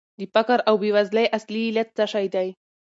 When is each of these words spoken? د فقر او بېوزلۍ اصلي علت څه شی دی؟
د 0.19 0.21
فقر 0.33 0.59
او 0.69 0.75
بېوزلۍ 0.81 1.25
اصلي 1.37 1.63
علت 1.69 1.87
څه 1.97 2.05
شی 2.11 2.25
دی؟ 2.35 2.47